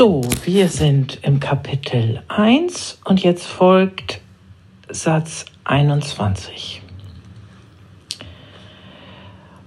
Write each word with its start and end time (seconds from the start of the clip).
So, 0.00 0.22
wir 0.44 0.68
sind 0.68 1.18
im 1.24 1.40
Kapitel 1.40 2.22
1 2.28 3.00
und 3.04 3.22
jetzt 3.22 3.44
folgt 3.44 4.22
Satz 4.88 5.44
21. 5.64 6.80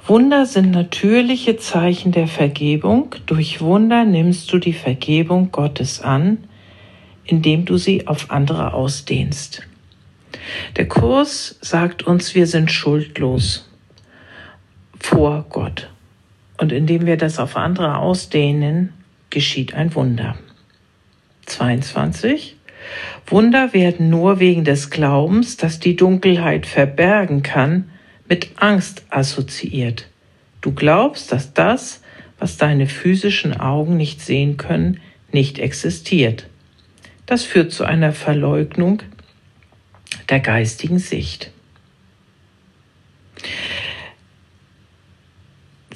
Wunder 0.07 0.47
sind 0.47 0.71
natürliche 0.71 1.57
Zeichen 1.57 2.11
der 2.11 2.25
Vergebung. 2.25 3.13
Durch 3.27 3.61
Wunder 3.61 4.05
nimmst 4.05 4.51
du 4.51 4.57
die 4.57 4.73
Vergebung 4.73 5.51
Gottes 5.51 6.01
an, 6.01 6.39
indem 7.25 7.65
du 7.65 7.77
sie 7.77 8.07
auf 8.07 8.31
andere 8.31 8.73
ausdehnst. 8.73 9.61
Der 10.77 10.87
Kurs 10.87 11.59
sagt 11.61 12.01
uns, 12.01 12.33
wir 12.33 12.47
sind 12.47 12.71
schuldlos 12.71 13.69
vor 14.99 15.45
Gott. 15.51 15.91
Und 16.57 16.71
indem 16.71 17.05
wir 17.05 17.17
das 17.17 17.37
auf 17.37 17.55
andere 17.55 17.99
ausdehnen, 17.99 18.93
geschieht 19.33 19.73
ein 19.73 19.95
Wunder. 19.95 20.37
22. 21.47 22.55
Wunder 23.25 23.73
werden 23.73 24.09
nur 24.09 24.39
wegen 24.39 24.63
des 24.63 24.91
Glaubens, 24.91 25.57
dass 25.57 25.79
die 25.79 25.95
Dunkelheit 25.95 26.65
verbergen 26.65 27.41
kann, 27.41 27.89
mit 28.29 28.51
Angst 28.57 29.03
assoziiert. 29.09 30.07
Du 30.61 30.71
glaubst, 30.71 31.31
dass 31.31 31.53
das, 31.53 32.01
was 32.37 32.57
deine 32.57 32.87
physischen 32.87 33.59
Augen 33.59 33.97
nicht 33.97 34.21
sehen 34.21 34.57
können, 34.57 34.99
nicht 35.31 35.57
existiert. 35.59 36.47
Das 37.25 37.43
führt 37.43 37.71
zu 37.71 37.85
einer 37.85 38.13
Verleugnung 38.13 39.01
der 40.29 40.41
geistigen 40.41 40.99
Sicht. 40.99 41.51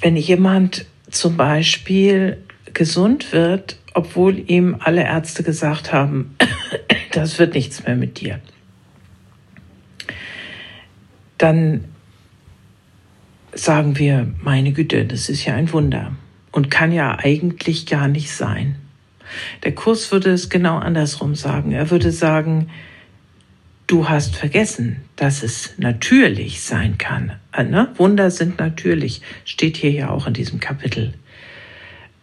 Wenn 0.00 0.16
jemand 0.16 0.86
zum 1.10 1.36
Beispiel 1.36 2.38
gesund 2.74 3.32
wird, 3.32 3.78
obwohl 3.94 4.38
ihm 4.38 4.76
alle 4.80 5.02
Ärzte 5.04 5.42
gesagt 5.42 5.92
haben, 5.92 6.36
das 7.12 7.38
wird 7.38 7.54
nichts 7.54 7.84
mehr 7.84 7.96
mit 7.96 8.20
dir, 8.20 8.40
dann 11.38 11.84
sagen 13.52 13.98
wir, 13.98 14.32
meine 14.42 14.72
Güte, 14.72 15.04
das 15.04 15.28
ist 15.28 15.44
ja 15.44 15.54
ein 15.54 15.72
Wunder 15.72 16.12
und 16.52 16.70
kann 16.70 16.92
ja 16.92 17.18
eigentlich 17.18 17.86
gar 17.86 18.08
nicht 18.08 18.30
sein. 18.30 18.76
Der 19.62 19.74
Kurs 19.74 20.10
würde 20.10 20.30
es 20.30 20.48
genau 20.48 20.78
andersrum 20.78 21.34
sagen. 21.34 21.72
Er 21.72 21.90
würde 21.90 22.12
sagen, 22.12 22.70
du 23.86 24.08
hast 24.08 24.36
vergessen, 24.36 25.02
dass 25.16 25.42
es 25.42 25.74
natürlich 25.78 26.62
sein 26.62 26.98
kann. 26.98 27.32
Äh, 27.52 27.64
ne? 27.64 27.92
Wunder 27.96 28.30
sind 28.30 28.58
natürlich, 28.58 29.22
steht 29.44 29.76
hier 29.76 29.90
ja 29.90 30.10
auch 30.10 30.26
in 30.26 30.34
diesem 30.34 30.60
Kapitel 30.60 31.14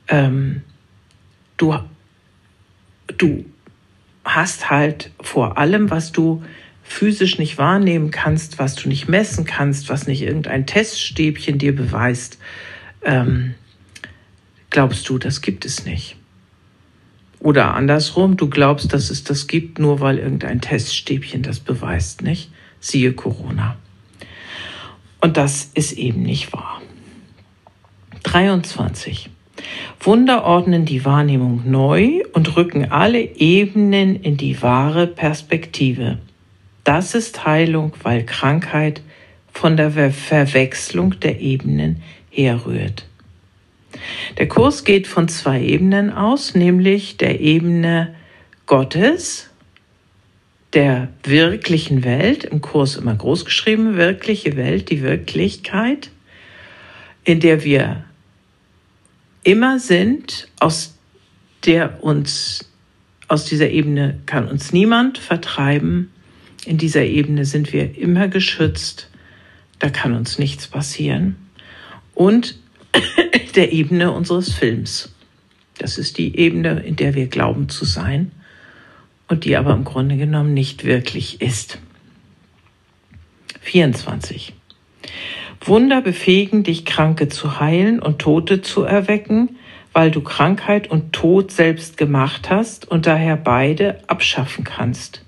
ähm, 0.08 0.62
du, 1.58 1.76
du 3.18 3.46
hast 4.24 4.70
halt 4.70 5.12
vor 5.22 5.58
allem, 5.58 5.90
was 5.90 6.12
du 6.12 6.44
physisch 6.84 7.40
nicht 7.40 7.58
wahrnehmen 7.58 8.12
kannst, 8.12 8.60
was 8.60 8.76
du 8.76 8.90
nicht 8.90 9.08
messen 9.08 9.46
kannst, 9.46 9.90
was 9.90 10.08
nicht 10.08 10.22
irgendein 10.22 10.66
Teststäbchen 10.66 11.58
dir 11.58 11.76
beweist, 11.76 12.38
ähm, 13.04 13.56
glaubst 14.70 15.10
du, 15.10 15.18
das 15.18 15.42
gibt 15.42 15.66
es 15.66 15.86
nicht. 15.86 16.16
Oder 17.40 17.74
andersrum, 17.74 18.38
du 18.38 18.50
glaubst, 18.50 18.94
dass 18.94 19.10
es 19.10 19.24
das 19.24 19.48
gibt, 19.48 19.78
nur 19.80 20.00
weil 20.00 20.18
irgendein 20.18 20.62
Teststäbchen 20.62 21.44
das 21.44 21.60
beweist, 21.60 22.22
nicht? 22.22 22.52
Siehe 22.80 23.14
Corona. 23.14 23.78
Und 25.22 25.38
das 25.38 25.72
ist 25.74 25.94
eben 25.94 26.22
nicht 26.22 26.54
wahr. 26.54 26.82
23. 28.24 29.30
Wunder 30.00 30.44
ordnen 30.44 30.86
die 30.86 31.06
Wahrnehmung 31.06 31.64
neu 31.66 32.22
und 32.34 32.56
rücken 32.56 32.92
alle 32.92 33.22
Ebenen 33.22 34.16
in 34.16 34.38
die 34.38 34.62
wahre 34.62 35.08
Perspektive. 35.08 36.20
Das 36.84 37.16
ist 37.16 37.46
Heilung, 37.46 37.94
weil 38.04 38.26
Krankheit 38.26 39.02
von 39.52 39.78
der 39.78 39.92
Verwechslung 40.12 41.20
der 41.20 41.40
Ebenen 41.40 42.04
herrührt. 42.30 43.08
Der 44.38 44.48
Kurs 44.48 44.84
geht 44.84 45.08
von 45.08 45.28
zwei 45.28 45.62
Ebenen 45.62 46.12
aus, 46.12 46.54
nämlich 46.54 47.18
der 47.18 47.40
Ebene 47.40 48.14
Gottes, 48.66 49.50
der 50.74 51.08
wirklichen 51.24 52.04
Welt, 52.04 52.44
im 52.44 52.62
Kurs 52.62 52.98
immer 52.98 53.16
groß 53.16 53.46
geschrieben, 53.46 53.96
wirkliche 53.96 54.58
Welt, 54.58 54.90
die 54.90 55.02
Wirklichkeit, 55.02 56.12
in 57.24 57.40
der 57.40 57.64
wir 57.64 58.04
immer 59.46 59.80
sind, 59.80 60.50
aus 60.60 60.98
der 61.66 62.04
uns, 62.04 62.70
aus 63.28 63.46
dieser 63.46 63.70
Ebene 63.70 64.20
kann 64.26 64.48
uns 64.48 64.74
niemand 64.74 65.18
vertreiben. 65.18 66.12
In 66.66 66.78
dieser 66.78 67.04
Ebene 67.04 67.46
sind 67.46 67.72
wir 67.72 67.98
immer 67.98 68.28
geschützt. 68.28 69.10
Da 69.80 69.90
kann 69.90 70.14
uns 70.14 70.40
nichts 70.40 70.68
passieren. 70.68 71.36
Und 72.14 72.58
der 73.56 73.72
Ebene 73.72 74.12
unseres 74.12 74.52
Films. 74.54 75.14
Das 75.78 75.98
ist 75.98 76.18
die 76.18 76.38
Ebene, 76.38 76.80
in 76.82 76.96
der 76.96 77.14
wir 77.14 77.28
glauben 77.28 77.70
zu 77.70 77.86
sein 77.86 78.32
und 79.28 79.46
die 79.46 79.58
aber 79.58 79.74
im 79.74 79.84
Grunde 79.84 80.18
genommen 80.18 80.54
nicht 80.54 80.86
wirklich 80.86 81.42
ist. 81.42 81.80
24. 83.62 84.54
Wunder 85.68 86.02
befähigen 86.02 86.64
dich, 86.64 86.86
Kranke 86.86 87.28
zu 87.28 87.60
heilen 87.60 88.00
und 88.00 88.20
Tote 88.20 88.62
zu 88.62 88.84
erwecken, 88.84 89.58
weil 89.94 90.12
du 90.12 90.22
Krankheit 90.22 90.92
und 90.92 91.14
Tod 91.14 91.52
selbst 91.52 91.98
gemacht 91.98 92.50
hast 92.50 92.88
und 92.90 93.08
daher 93.08 93.36
beide 93.38 93.98
abschaffen 94.08 94.64
kannst. 94.64 95.24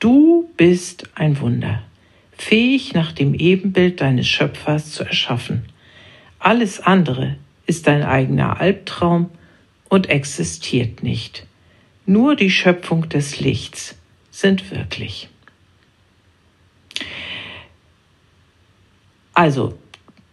Du 0.00 0.50
bist 0.56 1.08
ein 1.14 1.40
Wunder, 1.40 1.82
fähig 2.36 2.92
nach 2.92 3.12
dem 3.12 3.32
Ebenbild 3.32 4.00
deines 4.00 4.28
Schöpfers 4.28 4.90
zu 4.90 5.04
erschaffen. 5.04 5.64
Alles 6.38 6.80
andere 6.80 7.36
ist 7.66 7.86
dein 7.86 8.02
eigener 8.02 8.60
Albtraum 8.60 9.30
und 9.88 10.10
existiert 10.10 11.02
nicht. 11.02 11.46
Nur 12.04 12.36
die 12.36 12.50
Schöpfung 12.50 13.08
des 13.08 13.40
Lichts 13.40 13.96
sind 14.30 14.70
wirklich. 14.70 15.28
Also, 19.34 19.76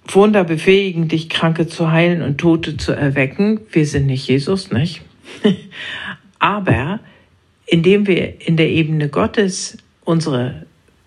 Wunder 0.08 0.44
befähigen 0.44 1.08
dich, 1.08 1.30
Kranke 1.30 1.68
zu 1.68 1.92
heilen 1.92 2.22
und 2.22 2.38
Tote 2.38 2.78
zu 2.78 2.92
erwecken. 2.92 3.62
Wir 3.72 3.86
sind 3.86 4.06
nicht 4.08 4.28
Jesus, 4.28 4.72
nicht? 4.72 5.02
Aber 6.40 7.00
indem 7.66 8.08
wir 8.08 8.46
in 8.48 8.58
der 8.58 8.70
Ebene 8.70 9.10
Gottes 9.10 9.78
unsere, 10.04 10.66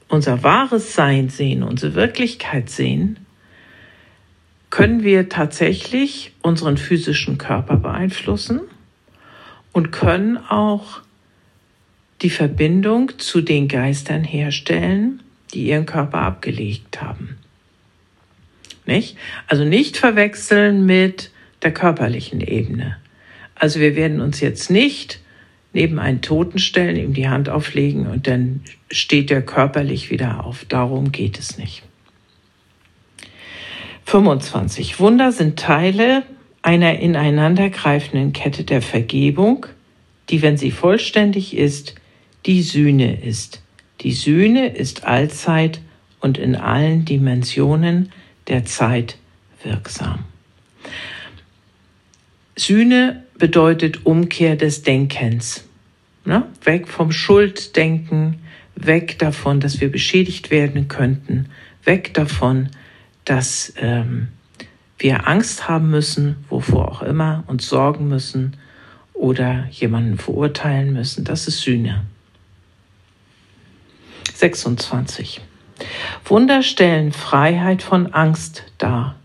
unser 0.09 0.43
wahres 0.43 0.95
Sein 0.95 1.29
sehen, 1.29 1.63
unsere 1.63 1.95
Wirklichkeit 1.95 2.71
sehen, 2.71 3.19
können 4.71 5.05
wir 5.05 5.29
tatsächlich 5.29 6.33
unseren 6.43 6.77
physischen 6.77 7.39
Körper 7.39 7.77
beeinflussen 7.77 8.61
und 9.73 9.93
können 9.93 10.37
auch 10.37 11.03
die 12.23 12.31
Verbindung 12.31 13.13
zu 13.19 13.41
den 13.41 13.69
Geistern 13.69 14.25
herstellen, 14.25 15.23
die 15.53 15.69
ihren 15.69 15.87
Körper 15.87 16.23
abgelegt 16.23 17.01
haben. 17.03 17.37
Nicht? 18.87 19.17
Also 19.47 19.65
nicht 19.65 19.97
verwechseln 19.97 20.87
mit 20.87 21.31
der 21.63 21.73
körperlichen 21.73 22.41
Ebene. 22.41 22.97
Also 23.55 23.81
wir 23.81 23.97
werden 23.97 24.21
uns 24.21 24.41
jetzt 24.41 24.71
nicht 24.71 25.21
neben 25.73 25.99
einen 25.99 26.23
Toten 26.23 26.59
stellen, 26.59 26.97
ihm 26.97 27.15
die 27.15 27.29
Hand 27.29 27.49
auflegen 27.49 28.07
und 28.07 28.27
dann 28.27 28.63
steht 28.91 29.31
er 29.31 29.43
körperlich 29.43 30.11
wieder 30.11 30.45
auf. 30.45 30.65
Darum 30.69 31.13
geht 31.13 31.39
es 31.39 31.59
nicht. 31.59 31.83
25. 34.07 35.01
Wunder 35.01 35.33
sind 35.33 35.59
Teile 35.59 36.23
einer 36.63 36.99
ineinandergreifenden 36.99 38.33
Kette 38.33 38.65
der 38.65 38.83
Vergebung, 38.83 39.67
die, 40.31 40.43
wenn 40.43 40.57
sie 40.57 40.71
vollständig 40.71 41.57
ist, 41.57 41.95
die 42.47 42.63
Sühne 42.63 43.21
ist. 43.21 43.63
Die 44.03 44.13
Sühne 44.13 44.69
ist 44.69 45.05
allzeit 45.05 45.81
und 46.21 46.39
in 46.39 46.57
allen 46.57 47.05
Dimensionen 47.05 48.13
der 48.49 48.65
Zeit 48.65 49.17
wirksam. 49.63 50.25
Sühne 52.57 53.25
bedeutet 53.39 54.07
Umkehr 54.07 54.57
des 54.57 54.83
Denkens. 54.83 55.65
Ne? 56.25 56.47
Weg 56.63 56.89
vom 56.89 57.11
Schulddenken, 57.13 58.41
weg 58.77 59.19
davon, 59.19 59.61
dass 59.61 59.81
wir 59.81 59.91
beschädigt 59.91 60.51
werden 60.51 60.89
könnten, 60.89 61.49
weg 61.85 62.15
davon, 62.15 62.71
dass 63.25 63.73
ähm, 63.77 64.29
wir 64.99 65.27
Angst 65.29 65.69
haben 65.69 65.91
müssen, 65.91 66.37
wovor 66.49 66.91
auch 66.91 67.03
immer, 67.03 67.45
und 67.47 67.63
sorgen 67.63 68.09
müssen 68.09 68.57
oder 69.13 69.67
jemanden 69.71 70.19
verurteilen 70.19 70.93
müssen. 70.93 71.25
Das 71.25 71.49
ist 71.49 71.61
Sühne. 71.61 72.05
26. 74.35 75.41
Wunder 76.25 76.63
stellen 76.63 77.13
Freiheit 77.13 77.83
von 77.83 78.13
Angst 78.13 78.65
dar. 78.79 79.17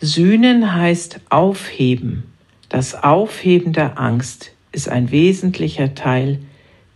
Sühnen 0.00 0.74
heißt 0.74 1.20
aufheben, 1.28 2.24
das 2.68 2.94
Aufheben 2.94 3.72
der 3.72 3.98
Angst, 3.98 4.52
ist 4.72 4.88
ein 4.88 5.10
wesentlicher 5.10 5.94
Teil 5.94 6.38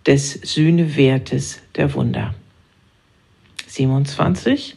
des 0.07 0.33
Sühnewertes 0.33 1.61
der 1.77 1.95
Wunder. 1.95 2.35
27. 3.67 4.77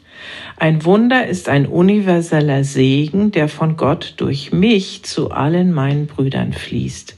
Ein 0.57 0.83
Wunder 0.83 1.27
ist 1.27 1.49
ein 1.49 1.67
universeller 1.67 2.63
Segen, 2.63 3.31
der 3.31 3.47
von 3.47 3.77
Gott 3.77 4.15
durch 4.17 4.51
mich 4.51 5.03
zu 5.03 5.29
allen 5.29 5.71
meinen 5.71 6.07
Brüdern 6.07 6.53
fließt. 6.53 7.15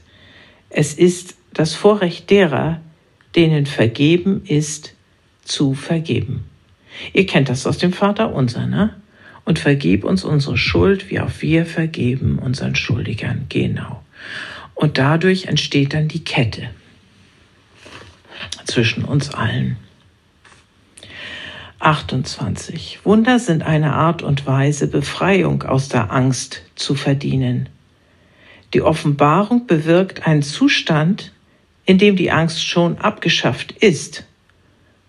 Es 0.68 0.92
ist 0.94 1.36
das 1.54 1.74
Vorrecht 1.74 2.28
derer, 2.30 2.80
denen 3.34 3.64
vergeben 3.64 4.42
ist, 4.44 4.94
zu 5.42 5.74
vergeben. 5.74 6.44
Ihr 7.12 7.26
kennt 7.26 7.48
das 7.48 7.66
aus 7.66 7.78
dem 7.78 7.92
Vater 7.92 8.32
unser, 8.34 8.66
ne? 8.66 8.94
Und 9.44 9.58
vergib 9.58 10.04
uns 10.04 10.22
unsere 10.22 10.56
Schuld, 10.56 11.10
wie 11.10 11.18
auch 11.20 11.30
wir 11.40 11.66
vergeben 11.66 12.38
unseren 12.38 12.76
Schuldigern. 12.76 13.46
Genau. 13.48 14.02
Und 14.74 14.98
dadurch 14.98 15.46
entsteht 15.46 15.94
dann 15.94 16.08
die 16.08 16.24
Kette 16.24 16.70
zwischen 18.66 19.04
uns 19.04 19.30
allen. 19.30 19.76
28. 21.80 23.00
Wunder 23.04 23.38
sind 23.38 23.62
eine 23.62 23.94
Art 23.94 24.22
und 24.22 24.46
Weise, 24.46 24.86
Befreiung 24.86 25.62
aus 25.62 25.88
der 25.88 26.12
Angst 26.12 26.62
zu 26.74 26.94
verdienen. 26.94 27.70
Die 28.74 28.82
Offenbarung 28.82 29.66
bewirkt 29.66 30.26
einen 30.26 30.42
Zustand, 30.42 31.32
in 31.86 31.98
dem 31.98 32.16
die 32.16 32.30
Angst 32.30 32.64
schon 32.64 32.98
abgeschafft 32.98 33.72
ist. 33.72 34.24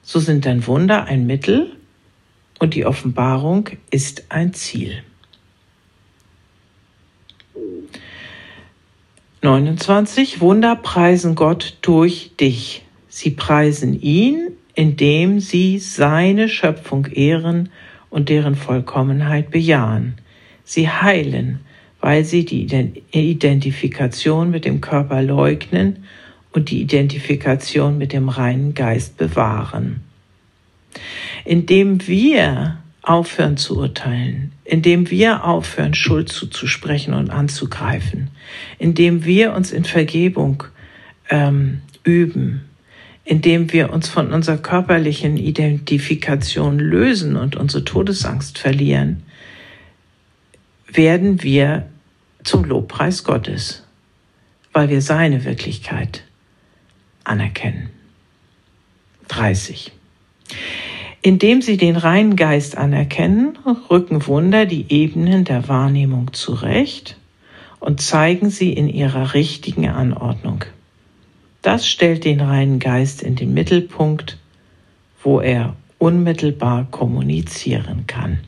So 0.03 0.19
sind 0.19 0.45
dann 0.45 0.65
Wunder 0.67 1.05
ein 1.05 1.25
Mittel 1.25 1.75
und 2.59 2.73
die 2.73 2.85
Offenbarung 2.85 3.69
ist 3.89 4.25
ein 4.29 4.53
Ziel. 4.53 5.03
29. 9.43 10.39
Wunder 10.39 10.75
preisen 10.75 11.33
Gott 11.33 11.77
durch 11.81 12.31
dich. 12.39 12.83
Sie 13.07 13.31
preisen 13.31 13.99
ihn, 13.99 14.51
indem 14.75 15.39
sie 15.39 15.79
seine 15.79 16.47
Schöpfung 16.47 17.07
ehren 17.07 17.69
und 18.11 18.29
deren 18.29 18.55
Vollkommenheit 18.55 19.49
bejahen. 19.49 20.15
Sie 20.63 20.89
heilen, 20.89 21.59
weil 21.99 22.23
sie 22.23 22.45
die 22.45 22.67
Identifikation 23.11 24.51
mit 24.51 24.65
dem 24.65 24.79
Körper 24.79 25.23
leugnen 25.23 26.03
und 26.53 26.69
die 26.69 26.81
Identifikation 26.81 27.97
mit 27.97 28.13
dem 28.13 28.29
reinen 28.29 28.73
Geist 28.73 29.17
bewahren. 29.17 30.01
Indem 31.45 32.07
wir 32.07 32.77
aufhören 33.01 33.57
zu 33.57 33.77
urteilen, 33.79 34.51
indem 34.63 35.09
wir 35.09 35.45
aufhören, 35.45 35.93
Schuld 35.93 36.29
zuzusprechen 36.29 37.13
und 37.13 37.29
anzugreifen, 37.29 38.29
indem 38.77 39.25
wir 39.25 39.53
uns 39.53 39.71
in 39.71 39.85
Vergebung 39.85 40.63
ähm, 41.29 41.81
üben, 42.03 42.61
indem 43.23 43.71
wir 43.71 43.91
uns 43.91 44.09
von 44.09 44.33
unserer 44.33 44.57
körperlichen 44.57 45.37
Identifikation 45.37 46.79
lösen 46.79 47.35
und 47.35 47.55
unsere 47.55 47.85
Todesangst 47.85 48.57
verlieren, 48.57 49.23
werden 50.87 51.41
wir 51.41 51.87
zum 52.43 52.65
Lobpreis 52.65 53.23
Gottes, 53.23 53.83
weil 54.73 54.89
wir 54.89 55.01
seine 55.01 55.45
Wirklichkeit 55.45 56.23
anerkennen. 57.23 57.89
30. 59.27 59.91
Indem 61.21 61.61
sie 61.61 61.77
den 61.77 61.95
reinen 61.95 62.35
Geist 62.35 62.77
anerkennen, 62.77 63.57
rücken 63.89 64.25
Wunder 64.27 64.65
die 64.65 64.85
Ebenen 64.89 65.45
der 65.45 65.67
Wahrnehmung 65.67 66.33
zurecht 66.33 67.17
und 67.79 68.01
zeigen 68.01 68.49
sie 68.49 68.73
in 68.73 68.87
ihrer 68.87 69.33
richtigen 69.33 69.87
Anordnung. 69.87 70.65
Das 71.61 71.87
stellt 71.87 72.25
den 72.25 72.41
reinen 72.41 72.79
Geist 72.79 73.21
in 73.21 73.35
den 73.35 73.53
Mittelpunkt, 73.53 74.37
wo 75.23 75.39
er 75.39 75.75
unmittelbar 75.99 76.87
kommunizieren 76.89 78.07
kann. 78.07 78.39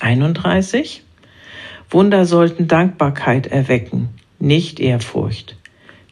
31. 0.00 1.02
Wunder 1.90 2.26
sollten 2.26 2.68
Dankbarkeit 2.68 3.48
erwecken, 3.48 4.08
nicht 4.38 4.80
Ehrfurcht. 4.80 5.56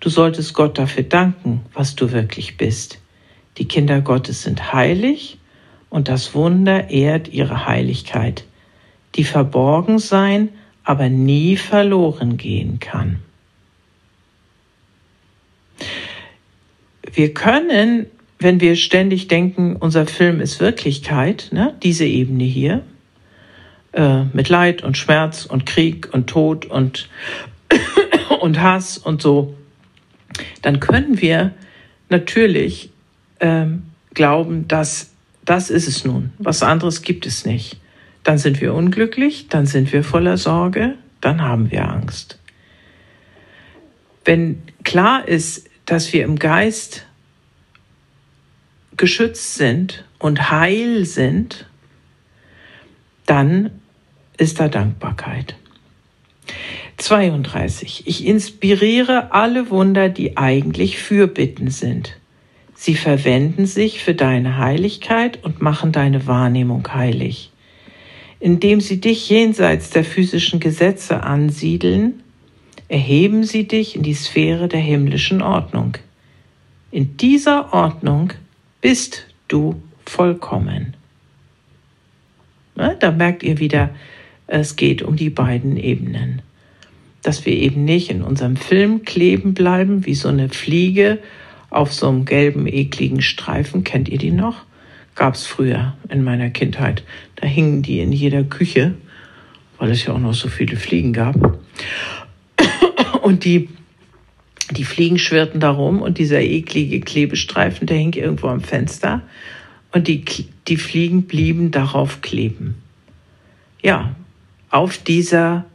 Du 0.02 0.08
solltest 0.08 0.52
Gott 0.54 0.78
dafür 0.78 1.04
danken, 1.04 1.60
was 1.75 1.94
du 1.94 2.10
wirklich 2.10 2.56
bist. 2.56 2.99
Die 3.58 3.69
Kinder 3.69 4.00
Gottes 4.00 4.43
sind 4.43 4.72
heilig 4.72 5.38
und 5.90 6.08
das 6.08 6.34
Wunder 6.34 6.90
ehrt 6.90 7.28
ihre 7.28 7.66
Heiligkeit, 7.66 8.43
die 9.14 9.22
verborgen 9.22 10.00
sein, 10.00 10.49
aber 10.82 11.08
nie 11.08 11.56
verloren 11.56 12.37
gehen 12.37 12.81
kann. 12.81 13.20
Wir 17.12 17.32
können, 17.32 18.06
wenn 18.40 18.60
wir 18.60 18.75
ständig 18.75 19.28
denken, 19.28 19.76
unser 19.76 20.08
Film 20.08 20.40
ist 20.40 20.58
Wirklichkeit, 20.58 21.50
ne, 21.52 21.76
diese 21.81 22.06
Ebene 22.06 22.43
hier, 22.43 22.82
äh, 23.93 24.25
mit 24.32 24.49
Leid 24.49 24.82
und 24.82 24.99
Schmerz 24.99 25.46
und 25.46 25.64
Krieg 25.64 26.08
und 26.12 26.26
Tod 26.26 26.66
und, 26.66 27.08
und 28.40 28.60
Hass 28.60 28.99
und 28.99 29.22
so, 29.22 29.54
dann 30.62 30.81
können 30.81 31.20
wir 31.20 31.53
natürlich 32.09 32.91
ähm, 33.41 33.85
glauben, 34.14 34.69
dass 34.69 35.11
das 35.44 35.70
ist 35.70 35.88
es 35.88 36.05
nun, 36.05 36.32
was 36.38 36.62
anderes 36.62 37.03
gibt 37.03 37.26
es 37.26 37.44
nicht. 37.44 37.79
Dann 38.23 38.38
sind 38.38 38.61
wir 38.61 38.75
unglücklich, 38.75 39.49
dann 39.49 39.67
sind 39.67 39.93
wir 39.93 40.05
voller 40.05 40.37
Sorge, 40.37 40.94
dann 41.20 41.43
haben 41.43 41.70
wir 41.73 41.88
Angst. 41.88 42.38
Wenn 44.25 44.62
klar 44.85 45.26
ist, 45.26 45.69
dass 45.85 46.12
wir 46.12 46.23
im 46.23 46.38
Geist 46.38 47.05
geschützt 48.97 49.55
sind 49.55 50.05
und 50.20 50.50
heil 50.50 51.05
sind, 51.05 51.67
dann 53.26 53.70
ist 54.37 54.61
da 54.61 54.69
Dankbarkeit. 54.69 55.56
32. 57.02 58.04
Ich 58.06 58.25
inspiriere 58.25 59.32
alle 59.32 59.70
Wunder, 59.70 60.08
die 60.08 60.37
eigentlich 60.37 60.99
Fürbitten 60.99 61.70
sind. 61.70 62.16
Sie 62.75 62.94
verwenden 62.94 63.66
sich 63.66 64.02
für 64.02 64.14
deine 64.14 64.58
Heiligkeit 64.58 65.44
und 65.44 65.60
machen 65.60 65.93
deine 65.93 66.26
Wahrnehmung 66.26 66.87
heilig. 66.94 67.50
Indem 68.38 68.81
sie 68.81 69.00
dich 69.00 69.28
jenseits 69.28 69.90
der 69.90 70.04
physischen 70.04 70.60
Gesetze 70.60 71.22
ansiedeln, 71.22 72.23
erheben 72.88 73.44
sie 73.44 73.66
dich 73.66 73.97
in 73.97 74.02
die 74.02 74.14
Sphäre 74.14 74.68
der 74.68 74.80
himmlischen 74.80 75.42
Ordnung. 75.42 75.97
In 76.90 77.16
dieser 77.16 77.73
Ordnung 77.73 78.32
bist 78.80 79.26
du 79.49 79.80
vollkommen. 80.06 80.94
Da 82.75 83.11
merkt 83.11 83.42
ihr 83.42 83.59
wieder, 83.59 83.90
es 84.47 84.76
geht 84.76 85.02
um 85.02 85.16
die 85.16 85.30
beiden 85.30 85.76
Ebenen. 85.76 86.42
Dass 87.23 87.47
wir 87.47 87.55
eben 87.55 87.85
nicht 87.85 88.11
in 88.11 88.23
unserem 88.23 88.57
Film 88.57 89.05
kleben 89.05 89.55
bleiben, 89.55 90.07
wie 90.07 90.14
so 90.14 90.29
eine 90.29 90.49
Fliege 90.49 91.19
auf 91.71 91.93
so 91.93 92.09
einem 92.09 92.25
gelben, 92.25 92.67
ekligen 92.67 93.23
Streifen. 93.23 93.85
Kennt 93.85 94.09
ihr 94.09 94.19
die 94.19 94.31
noch? 94.31 94.64
Gab 95.14 95.35
es 95.35 95.47
früher 95.47 95.95
in 96.09 96.23
meiner 96.23 96.50
Kindheit. 96.50 97.02
Da 97.37 97.47
hingen 97.47 97.83
die 97.83 98.00
in 98.00 98.12
jeder 98.12 98.45
Küche, 98.45 98.95
weil 99.79 99.91
es 99.91 100.05
ja 100.05 100.12
auch 100.14 100.19
noch 100.19 100.35
so 100.35 100.49
viele 100.49 100.76
Fliegen 100.76 101.12
gab. 101.12 101.59
Und 103.23 103.45
die, 103.45 103.69
die 104.71 104.85
Fliegen 104.85 105.19
schwirrten 105.19 105.61
da 105.61 105.71
rum 105.71 106.02
und 106.02 106.19
dieser 106.19 106.41
eklige 106.41 107.00
Klebestreifen, 107.00 107.87
der 107.87 107.99
hing 107.99 108.12
irgendwo 108.14 108.49
am 108.49 108.61
Fenster. 108.61 109.23
Und 109.93 110.09
die, 110.09 110.25
die 110.67 110.76
Fliegen 110.76 111.25
blieben 111.25 111.71
darauf 111.71 112.23
kleben. 112.23 112.76
Ja, 113.83 114.17
auf 114.71 114.99
dieser 114.99 115.67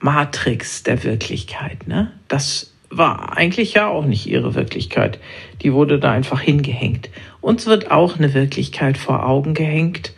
Matrix 0.00 0.82
der 0.82 1.02
Wirklichkeit. 1.04 1.88
Ne? 1.88 2.12
Das 2.28 2.72
war 2.90 3.36
eigentlich 3.36 3.74
ja 3.74 3.88
auch 3.88 4.04
nicht 4.04 4.26
ihre 4.26 4.54
Wirklichkeit. 4.54 5.18
Die 5.62 5.72
wurde 5.72 5.98
da 5.98 6.12
einfach 6.12 6.40
hingehängt. 6.40 7.10
Uns 7.40 7.66
wird 7.66 7.90
auch 7.90 8.16
eine 8.16 8.34
Wirklichkeit 8.34 8.96
vor 8.96 9.26
Augen 9.26 9.54
gehängt, 9.54 10.12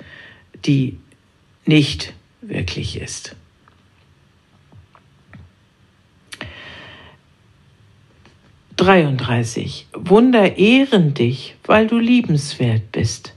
die 0.66 0.98
nicht 1.66 2.12
wirklich 2.40 3.00
ist. 3.00 3.36
Dreiunddreißig. 8.76 9.88
Wunder 9.92 10.56
ehren 10.56 11.12
dich, 11.12 11.54
weil 11.64 11.86
du 11.86 11.98
liebenswert 11.98 12.92
bist. 12.92 13.34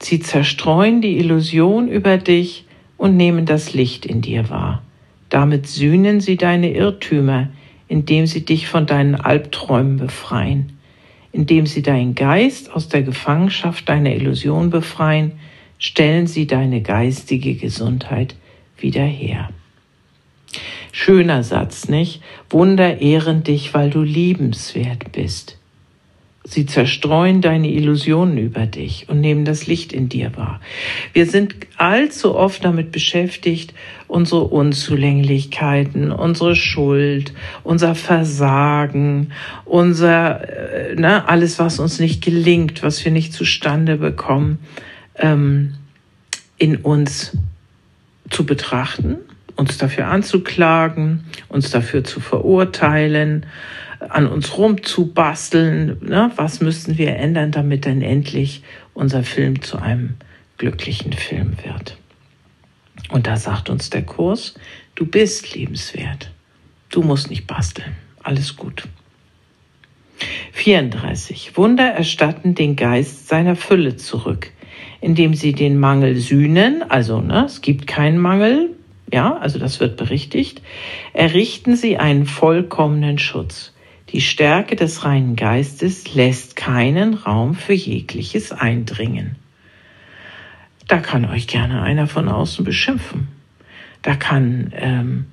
Sie 0.00 0.18
zerstreuen 0.18 1.00
die 1.00 1.18
Illusion 1.18 1.86
über 1.86 2.18
dich 2.18 2.64
und 2.96 3.16
nehmen 3.16 3.46
das 3.46 3.74
Licht 3.74 4.04
in 4.04 4.22
dir 4.22 4.50
wahr. 4.50 4.82
Damit 5.32 5.66
sühnen 5.66 6.20
sie 6.20 6.36
deine 6.36 6.74
Irrtümer, 6.74 7.48
indem 7.88 8.26
sie 8.26 8.44
dich 8.44 8.68
von 8.68 8.84
deinen 8.84 9.14
Albträumen 9.14 9.96
befreien, 9.96 10.78
indem 11.32 11.64
sie 11.64 11.80
deinen 11.80 12.14
Geist 12.14 12.70
aus 12.70 12.90
der 12.90 13.02
Gefangenschaft 13.02 13.88
deiner 13.88 14.14
Illusion 14.14 14.68
befreien, 14.68 15.32
stellen 15.78 16.26
sie 16.26 16.46
deine 16.46 16.82
geistige 16.82 17.54
Gesundheit 17.54 18.34
wieder 18.76 19.04
her. 19.04 19.48
Schöner 20.92 21.42
Satz, 21.42 21.88
nicht? 21.88 22.20
Wunder 22.50 23.00
ehren 23.00 23.42
dich, 23.42 23.72
weil 23.72 23.88
du 23.88 24.02
liebenswert 24.02 25.12
bist. 25.12 25.58
Sie 26.44 26.66
zerstreuen 26.66 27.40
deine 27.40 27.70
Illusionen 27.70 28.36
über 28.36 28.66
dich 28.66 29.08
und 29.08 29.20
nehmen 29.20 29.44
das 29.44 29.68
Licht 29.68 29.92
in 29.92 30.08
dir 30.08 30.36
wahr. 30.36 30.60
Wir 31.12 31.26
sind 31.26 31.54
allzu 31.76 32.34
oft 32.34 32.64
damit 32.64 32.90
beschäftigt, 32.90 33.74
unsere 34.08 34.44
Unzulänglichkeiten, 34.44 36.10
unsere 36.10 36.56
Schuld, 36.56 37.32
unser 37.62 37.94
Versagen, 37.94 39.32
unser, 39.64 40.90
äh, 40.90 40.94
ne, 40.96 41.28
alles, 41.28 41.60
was 41.60 41.78
uns 41.78 42.00
nicht 42.00 42.24
gelingt, 42.24 42.82
was 42.82 43.04
wir 43.04 43.12
nicht 43.12 43.32
zustande 43.32 43.96
bekommen, 43.96 44.58
ähm, 45.16 45.74
in 46.58 46.76
uns 46.76 47.36
zu 48.30 48.44
betrachten, 48.44 49.16
uns 49.54 49.78
dafür 49.78 50.08
anzuklagen, 50.08 51.24
uns 51.48 51.70
dafür 51.70 52.02
zu 52.02 52.18
verurteilen, 52.18 53.46
an 54.08 54.26
uns 54.26 54.56
rumzubasteln. 54.56 55.98
Ne? 56.02 56.30
Was 56.36 56.60
müssten 56.60 56.98
wir 56.98 57.16
ändern, 57.16 57.52
damit 57.52 57.86
dann 57.86 58.02
endlich 58.02 58.62
unser 58.94 59.22
Film 59.22 59.62
zu 59.62 59.78
einem 59.78 60.14
glücklichen 60.58 61.12
Film 61.12 61.56
wird? 61.64 61.96
Und 63.10 63.26
da 63.26 63.36
sagt 63.36 63.70
uns 63.70 63.90
der 63.90 64.02
Kurs, 64.02 64.54
du 64.94 65.06
bist 65.06 65.54
liebenswert. 65.54 66.30
Du 66.90 67.02
musst 67.02 67.30
nicht 67.30 67.46
basteln. 67.46 67.96
Alles 68.22 68.56
gut. 68.56 68.84
34. 70.52 71.56
Wunder 71.56 71.90
erstatten 71.90 72.54
den 72.54 72.76
Geist 72.76 73.28
seiner 73.28 73.56
Fülle 73.56 73.96
zurück, 73.96 74.50
indem 75.00 75.34
sie 75.34 75.52
den 75.52 75.78
Mangel 75.78 76.16
sühnen, 76.16 76.84
also 76.88 77.20
ne, 77.20 77.44
es 77.46 77.60
gibt 77.60 77.86
keinen 77.86 78.18
Mangel, 78.18 78.70
ja, 79.12 79.36
also 79.36 79.58
das 79.58 79.80
wird 79.80 79.96
berichtigt, 79.96 80.62
errichten 81.12 81.76
sie 81.76 81.98
einen 81.98 82.26
vollkommenen 82.26 83.18
Schutz. 83.18 83.71
Die 84.12 84.20
Stärke 84.20 84.76
des 84.76 85.04
reinen 85.04 85.36
Geistes 85.36 86.14
lässt 86.14 86.54
keinen 86.54 87.14
Raum 87.14 87.54
für 87.54 87.72
jegliches 87.72 88.52
Eindringen. 88.52 89.36
Da 90.86 90.98
kann 90.98 91.24
euch 91.24 91.46
gerne 91.46 91.80
einer 91.80 92.06
von 92.06 92.28
außen 92.28 92.62
beschimpfen. 92.62 93.28
Da 94.02 94.14
kann 94.14 94.72
ähm, 94.76 95.26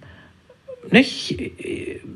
nicht 0.90 1.52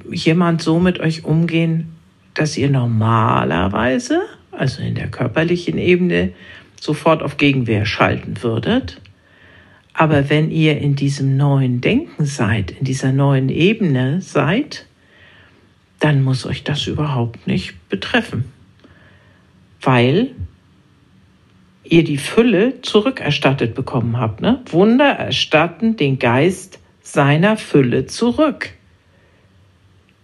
jemand 0.10 0.62
so 0.62 0.79
mit 0.79 1.01
euch 1.01 1.25
umgehen, 1.25 1.96
dass 2.34 2.58
ihr 2.58 2.70
normalerweise, 2.70 4.22
also 4.51 4.82
in 4.82 4.96
der 4.96 5.10
körperlichen 5.10 5.77
Ebene, 5.77 6.32
sofort 6.79 7.24
auf 7.24 7.36
Gegenwehr 7.36 7.86
schalten 7.86 8.41
würdet. 8.41 9.01
Aber 9.93 10.29
wenn 10.29 10.50
ihr 10.50 10.77
in 10.77 10.96
diesem 10.96 11.36
neuen 11.36 11.82
Denken 11.82 12.25
seid, 12.25 12.72
in 12.72 12.86
dieser 12.86 13.12
neuen 13.12 13.50
Ebene 13.50 14.22
seid, 14.22 14.86
dann 16.04 16.22
muss 16.22 16.46
euch 16.46 16.66
das 16.66 16.86
überhaupt 16.88 17.48
nicht 17.48 17.88
betreffen, 17.88 18.52
weil 19.82 20.32
ihr 21.86 22.04
die 22.04 22.18
Fülle 22.18 22.82
zurückerstattet 22.82 23.74
bekommen 23.74 24.18
habt. 24.18 24.42
Ne? 24.42 24.62
Wunder 24.70 25.12
erstatten 25.12 25.96
den 25.96 26.20
Geist 26.20 26.80
seiner 27.02 27.56
Fülle 27.56 28.06
zurück. 28.06 28.72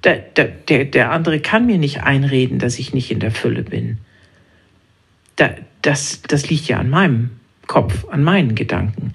Der, 0.04 0.18
der, 0.18 0.84
der 0.84 1.12
andere 1.12 1.40
kann 1.40 1.66
mir 1.66 1.78
nicht 1.78 2.04
einreden, 2.04 2.60
dass 2.60 2.78
ich 2.78 2.94
nicht 2.94 3.10
in 3.10 3.22
der 3.22 3.32
Fülle 3.32 3.64
bin. 3.64 4.00
Da, 5.38 5.52
das, 5.82 6.24
das 6.24 6.50
liegt 6.50 6.68
ja 6.68 6.80
an 6.80 6.90
meinem 6.90 7.30
Kopf, 7.68 8.06
an 8.10 8.22
meinen 8.26 8.54
Gedanken. 8.54 9.14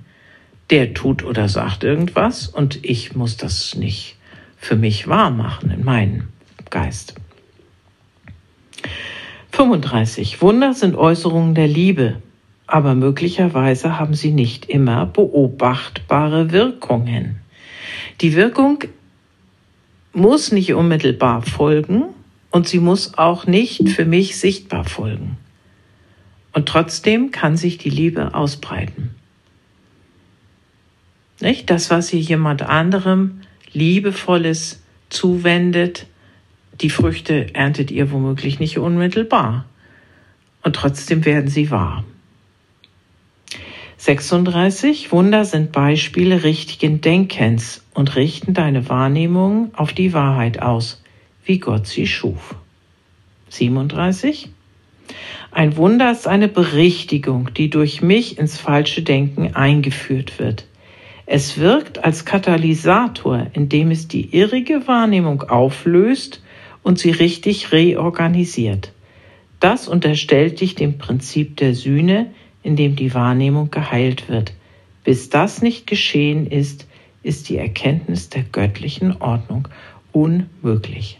Der 0.70 0.94
tut 0.94 1.24
oder 1.24 1.50
sagt 1.50 1.84
irgendwas 1.84 2.48
und 2.48 2.82
ich 2.82 3.14
muss 3.14 3.36
das 3.36 3.74
nicht 3.74 4.16
für 4.56 4.76
mich 4.76 5.08
wahr 5.08 5.30
machen 5.30 5.70
in 5.70 5.84
meinen 5.84 6.33
Geist. 6.74 7.14
35. 9.52 10.42
Wunder 10.42 10.74
sind 10.74 10.96
Äußerungen 10.96 11.54
der 11.54 11.68
Liebe, 11.68 12.20
aber 12.66 12.96
möglicherweise 12.96 13.96
haben 14.00 14.14
sie 14.14 14.32
nicht 14.32 14.66
immer 14.66 15.06
beobachtbare 15.06 16.50
Wirkungen. 16.50 17.36
Die 18.20 18.34
Wirkung 18.34 18.80
muss 20.12 20.50
nicht 20.50 20.74
unmittelbar 20.74 21.42
folgen 21.42 22.06
und 22.50 22.66
sie 22.66 22.80
muss 22.80 23.16
auch 23.18 23.46
nicht 23.46 23.90
für 23.90 24.04
mich 24.04 24.36
sichtbar 24.36 24.82
folgen. 24.82 25.36
Und 26.52 26.66
trotzdem 26.66 27.30
kann 27.30 27.56
sich 27.56 27.78
die 27.78 27.90
Liebe 27.90 28.34
ausbreiten. 28.34 29.14
Nicht? 31.40 31.70
Das, 31.70 31.90
was 31.90 32.12
ihr 32.12 32.20
jemand 32.20 32.62
anderem 32.62 33.42
Liebevolles 33.72 34.82
zuwendet, 35.08 36.08
die 36.80 36.90
Früchte 36.90 37.54
erntet 37.54 37.90
ihr 37.90 38.10
womöglich 38.10 38.58
nicht 38.58 38.78
unmittelbar. 38.78 39.66
Und 40.62 40.76
trotzdem 40.76 41.24
werden 41.24 41.48
sie 41.48 41.70
wahr. 41.70 42.04
36. 43.98 45.12
Wunder 45.12 45.44
sind 45.44 45.72
Beispiele 45.72 46.42
richtigen 46.42 47.00
Denkens 47.00 47.82
und 47.94 48.16
richten 48.16 48.52
deine 48.52 48.88
Wahrnehmung 48.88 49.70
auf 49.74 49.92
die 49.92 50.12
Wahrheit 50.12 50.60
aus, 50.60 51.02
wie 51.44 51.58
Gott 51.58 51.86
sie 51.86 52.06
schuf. 52.06 52.54
37. 53.48 54.50
Ein 55.52 55.76
Wunder 55.76 56.10
ist 56.10 56.26
eine 56.26 56.48
Berichtigung, 56.48 57.54
die 57.54 57.70
durch 57.70 58.02
mich 58.02 58.38
ins 58.38 58.58
falsche 58.58 59.02
Denken 59.02 59.54
eingeführt 59.54 60.38
wird. 60.38 60.66
Es 61.26 61.58
wirkt 61.58 62.04
als 62.04 62.24
Katalysator, 62.24 63.46
indem 63.54 63.90
es 63.90 64.08
die 64.08 64.36
irrige 64.36 64.86
Wahrnehmung 64.86 65.42
auflöst 65.44 66.42
und 66.84 67.00
sie 67.00 67.10
richtig 67.10 67.72
reorganisiert. 67.72 68.92
Das 69.58 69.88
unterstellt 69.88 70.60
dich 70.60 70.76
dem 70.76 70.98
Prinzip 70.98 71.56
der 71.56 71.74
Sühne, 71.74 72.30
in 72.62 72.76
dem 72.76 72.94
die 72.94 73.14
Wahrnehmung 73.14 73.70
geheilt 73.72 74.28
wird. 74.28 74.52
Bis 75.02 75.30
das 75.30 75.62
nicht 75.62 75.86
geschehen 75.86 76.46
ist, 76.46 76.86
ist 77.22 77.48
die 77.48 77.56
Erkenntnis 77.56 78.28
der 78.28 78.42
göttlichen 78.42 79.20
Ordnung 79.20 79.66
unmöglich. 80.12 81.18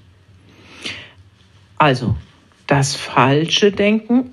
Also 1.79 2.15
das 2.67 2.95
falsche 2.95 3.73
Denken 3.73 4.33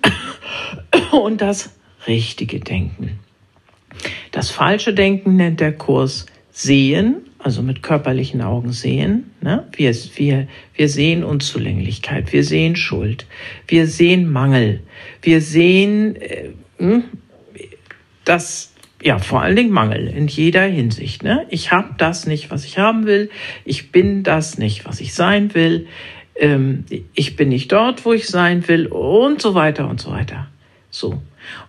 und 1.12 1.42
das 1.42 1.74
richtige 2.08 2.60
Denken. 2.60 3.20
Das 4.32 4.52
falsche 4.52 4.94
Denken 4.94 5.38
nennt 5.38 5.60
der 5.60 5.74
Kurs 5.74 6.26
Sehen 6.52 7.31
also 7.44 7.62
mit 7.62 7.84
körperlichen 7.84 8.42
Augen 8.42 8.72
sehen. 8.72 9.32
Ne? 9.42 9.68
Wir, 9.74 9.94
wir, 10.16 10.48
wir 10.76 10.90
sehen 10.90 11.24
Unzulänglichkeit, 11.24 12.32
wir 12.34 12.44
sehen 12.44 12.76
Schuld, 12.76 13.26
wir 13.68 13.88
sehen 13.88 14.32
Mangel, 14.32 14.82
wir 15.22 15.42
sehen 15.42 16.16
äh, 16.16 16.50
hm, 16.78 17.04
das, 18.26 18.74
ja, 19.02 19.18
vor 19.20 19.42
allen 19.42 19.56
Dingen 19.56 19.72
Mangel 19.72 20.08
in 20.08 20.28
jeder 20.28 20.64
Hinsicht. 20.64 21.24
Ne? 21.24 21.46
Ich 21.50 21.72
habe 21.72 21.96
das 21.98 22.28
nicht, 22.28 22.52
was 22.52 22.66
ich 22.66 22.78
haben 22.78 23.06
will, 23.06 23.30
ich 23.66 23.92
bin 23.92 24.24
das 24.24 24.58
nicht, 24.58 24.86
was 24.86 25.02
ich 25.02 25.14
sein 25.14 25.54
will, 25.54 25.88
ähm, 26.36 26.86
ich 27.14 27.36
bin 27.36 27.50
nicht 27.50 27.72
dort, 27.72 28.06
wo 28.06 28.14
ich 28.14 28.28
sein 28.28 28.68
will 28.68 28.88
und 28.88 29.42
so 29.42 29.54
weiter 29.56 29.90
und 29.90 30.00
so 30.00 30.12
weiter. 30.12 30.48
So. 30.90 31.22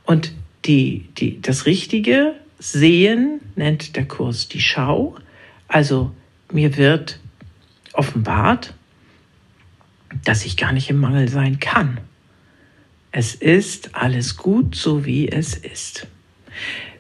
Und 0.04 0.32
die, 0.64 1.08
die, 1.16 1.40
das 1.40 1.66
richtige 1.66 2.34
Sehen 2.58 3.40
nennt 3.56 3.96
der 3.96 4.04
Kurs 4.04 4.48
die 4.48 4.60
Schau. 4.60 5.16
Also 5.72 6.12
mir 6.52 6.76
wird 6.76 7.18
offenbart, 7.94 8.74
dass 10.22 10.44
ich 10.44 10.58
gar 10.58 10.72
nicht 10.72 10.90
im 10.90 10.98
Mangel 10.98 11.28
sein 11.28 11.60
kann. 11.60 11.98
Es 13.10 13.34
ist 13.34 13.94
alles 13.94 14.36
gut, 14.36 14.74
so 14.74 15.06
wie 15.06 15.30
es 15.30 15.54
ist. 15.54 16.06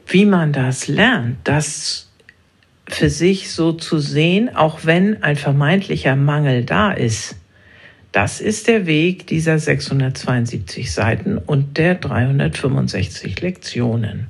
Wie 0.06 0.24
man 0.24 0.54
das 0.54 0.88
lernt, 0.88 1.36
das 1.44 2.10
für 2.88 3.10
sich 3.10 3.50
so 3.52 3.72
zu 3.72 3.98
sehen, 3.98 4.56
auch 4.56 4.80
wenn 4.84 5.22
ein 5.22 5.36
vermeintlicher 5.36 6.16
Mangel 6.16 6.64
da 6.64 6.92
ist, 6.92 7.36
das 8.10 8.40
ist 8.40 8.68
der 8.68 8.86
Weg 8.86 9.26
dieser 9.26 9.58
672 9.58 10.92
Seiten 10.92 11.36
und 11.36 11.76
der 11.76 11.96
365 11.96 13.38
Lektionen. 13.42 14.28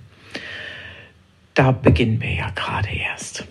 Da 1.55 1.71
beginnen 1.71 2.21
wir 2.21 2.33
ja 2.35 2.51
gerade 2.51 2.89
erst. 2.89 3.45